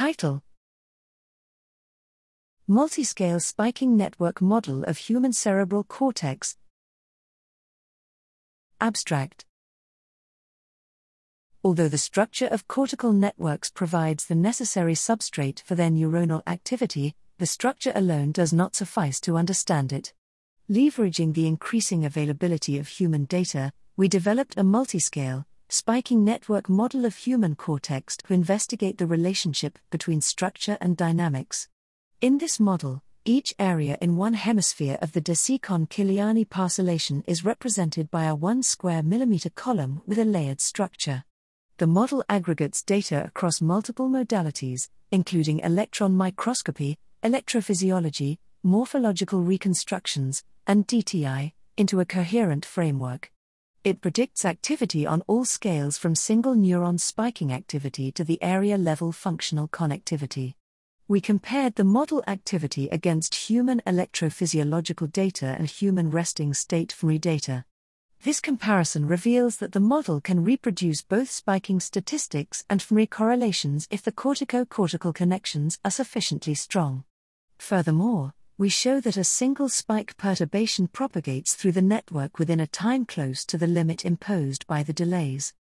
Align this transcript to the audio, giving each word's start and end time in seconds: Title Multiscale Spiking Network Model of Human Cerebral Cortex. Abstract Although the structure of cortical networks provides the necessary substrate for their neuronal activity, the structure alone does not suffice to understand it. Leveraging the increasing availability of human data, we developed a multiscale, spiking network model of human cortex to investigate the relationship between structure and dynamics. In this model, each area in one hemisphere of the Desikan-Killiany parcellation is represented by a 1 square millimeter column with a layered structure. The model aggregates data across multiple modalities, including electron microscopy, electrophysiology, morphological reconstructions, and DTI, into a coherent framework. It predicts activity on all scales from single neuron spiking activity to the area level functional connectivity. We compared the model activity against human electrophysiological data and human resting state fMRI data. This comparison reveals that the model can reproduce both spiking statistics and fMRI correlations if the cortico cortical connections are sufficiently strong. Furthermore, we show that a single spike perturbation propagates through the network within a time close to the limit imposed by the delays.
Title 0.00 0.42
Multiscale 2.66 3.42
Spiking 3.42 3.98
Network 3.98 4.40
Model 4.40 4.82
of 4.84 4.96
Human 4.96 5.34
Cerebral 5.34 5.84
Cortex. 5.84 6.56
Abstract 8.80 9.44
Although 11.62 11.88
the 11.88 11.98
structure 11.98 12.46
of 12.46 12.66
cortical 12.66 13.12
networks 13.12 13.68
provides 13.68 14.24
the 14.24 14.34
necessary 14.34 14.94
substrate 14.94 15.60
for 15.64 15.74
their 15.74 15.90
neuronal 15.90 16.40
activity, 16.46 17.14
the 17.36 17.44
structure 17.44 17.92
alone 17.94 18.32
does 18.32 18.54
not 18.54 18.74
suffice 18.74 19.20
to 19.20 19.36
understand 19.36 19.92
it. 19.92 20.14
Leveraging 20.70 21.34
the 21.34 21.46
increasing 21.46 22.06
availability 22.06 22.78
of 22.78 22.88
human 22.88 23.26
data, 23.26 23.70
we 23.98 24.08
developed 24.08 24.56
a 24.56 24.62
multiscale, 24.62 25.44
spiking 25.72 26.24
network 26.24 26.68
model 26.68 27.04
of 27.04 27.14
human 27.14 27.54
cortex 27.54 28.16
to 28.16 28.34
investigate 28.34 28.98
the 28.98 29.06
relationship 29.06 29.78
between 29.90 30.20
structure 30.20 30.76
and 30.80 30.96
dynamics. 30.96 31.68
In 32.20 32.38
this 32.38 32.58
model, 32.58 33.02
each 33.24 33.54
area 33.58 33.96
in 34.00 34.16
one 34.16 34.34
hemisphere 34.34 34.98
of 35.00 35.12
the 35.12 35.20
Desikan-Killiany 35.20 36.48
parcellation 36.48 37.22
is 37.26 37.44
represented 37.44 38.10
by 38.10 38.24
a 38.24 38.34
1 38.34 38.64
square 38.64 39.02
millimeter 39.02 39.50
column 39.50 40.02
with 40.06 40.18
a 40.18 40.24
layered 40.24 40.60
structure. 40.60 41.24
The 41.76 41.86
model 41.86 42.24
aggregates 42.28 42.82
data 42.82 43.24
across 43.24 43.60
multiple 43.60 44.08
modalities, 44.08 44.88
including 45.12 45.60
electron 45.60 46.16
microscopy, 46.16 46.98
electrophysiology, 47.22 48.38
morphological 48.62 49.40
reconstructions, 49.40 50.42
and 50.66 50.88
DTI, 50.88 51.52
into 51.76 52.00
a 52.00 52.04
coherent 52.04 52.66
framework. 52.66 53.30
It 53.82 54.02
predicts 54.02 54.44
activity 54.44 55.06
on 55.06 55.22
all 55.26 55.46
scales 55.46 55.96
from 55.96 56.14
single 56.14 56.54
neuron 56.54 57.00
spiking 57.00 57.50
activity 57.50 58.12
to 58.12 58.22
the 58.22 58.42
area 58.42 58.76
level 58.76 59.10
functional 59.10 59.68
connectivity. 59.68 60.52
We 61.08 61.22
compared 61.22 61.76
the 61.76 61.84
model 61.84 62.22
activity 62.26 62.90
against 62.90 63.34
human 63.34 63.80
electrophysiological 63.86 65.10
data 65.10 65.56
and 65.58 65.66
human 65.66 66.10
resting 66.10 66.52
state 66.52 66.94
fMRI 66.94 67.18
data. 67.22 67.64
This 68.22 68.38
comparison 68.38 69.08
reveals 69.08 69.56
that 69.56 69.72
the 69.72 69.80
model 69.80 70.20
can 70.20 70.44
reproduce 70.44 71.00
both 71.00 71.30
spiking 71.30 71.80
statistics 71.80 72.66
and 72.68 72.80
fMRI 72.80 73.08
correlations 73.08 73.88
if 73.90 74.02
the 74.02 74.12
cortico 74.12 74.68
cortical 74.68 75.14
connections 75.14 75.78
are 75.86 75.90
sufficiently 75.90 76.54
strong. 76.54 77.04
Furthermore, 77.58 78.34
we 78.60 78.68
show 78.68 79.00
that 79.00 79.16
a 79.16 79.24
single 79.24 79.70
spike 79.70 80.14
perturbation 80.18 80.86
propagates 80.86 81.54
through 81.54 81.72
the 81.72 81.80
network 81.80 82.38
within 82.38 82.60
a 82.60 82.66
time 82.66 83.06
close 83.06 83.42
to 83.42 83.56
the 83.56 83.66
limit 83.66 84.04
imposed 84.04 84.66
by 84.66 84.82
the 84.82 84.92
delays. 84.92 85.54